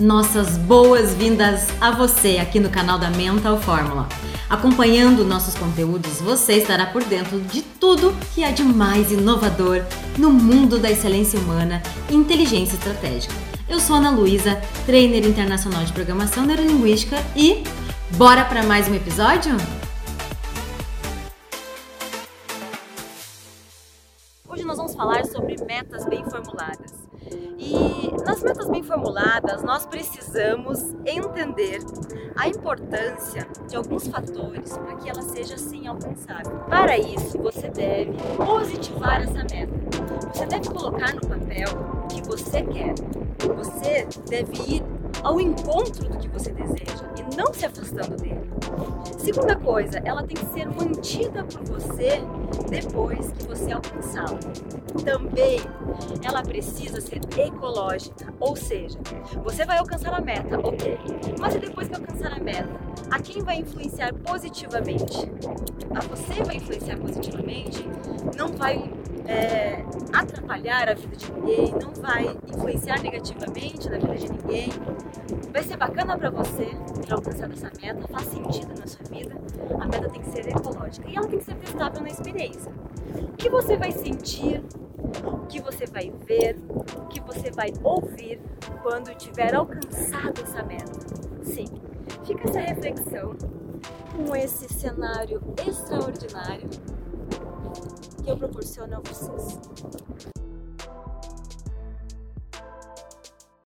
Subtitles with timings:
[0.00, 4.08] nossas boas-vindas a você aqui no canal da Mental Fórmula.
[4.48, 9.84] Acompanhando nossos conteúdos, você estará por dentro de tudo que há de mais inovador
[10.16, 13.34] no mundo da excelência humana e inteligência estratégica.
[13.68, 17.62] Eu sou Ana Luísa, trainer internacional de programação neurolinguística e
[18.16, 19.54] bora para mais um episódio?
[24.48, 27.08] Hoje nós vamos falar sobre metas bem formuladas.
[27.58, 27.89] E
[28.30, 31.80] nas metas bem formuladas, nós precisamos entender
[32.36, 36.60] a importância de alguns fatores para que ela seja assim alcançável.
[36.68, 39.72] Para isso, você deve positivar essa meta.
[40.32, 41.68] Você deve colocar no papel
[42.04, 42.94] o que você quer.
[43.56, 48.40] Você deve ir ao encontro do que você deseja e não se afastando dele.
[49.18, 52.22] Segunda coisa, ela tem que ser mantida por você
[52.68, 54.38] depois que você alcançá-la.
[55.04, 55.60] Também
[56.24, 58.98] ela precisa ser ecológica, ou seja,
[59.44, 60.98] você vai alcançar a meta, ok,
[61.38, 62.68] mas depois que alcançar a meta,
[63.10, 65.30] a quem vai influenciar positivamente?
[65.94, 67.84] A você vai influenciar positivamente,
[68.36, 68.90] não vai
[69.30, 74.68] é, atrapalhar a vida de ninguém, não vai influenciar negativamente na vida de ninguém.
[75.52, 76.66] Vai ser bacana para você
[77.04, 79.36] ter alcançado essa meta, faz sentido na sua vida.
[79.80, 82.72] A meta tem que ser ecológica e ela tem que ser testável na experiência.
[83.22, 84.62] O que você vai sentir,
[85.24, 88.40] o que você vai ver, o que você vai ouvir
[88.82, 90.92] quando tiver alcançado essa meta.
[91.44, 91.66] Sim,
[92.24, 93.36] fica essa reflexão
[94.16, 96.68] com esse cenário extraordinário
[98.22, 100.29] que eu proporciono a vocês.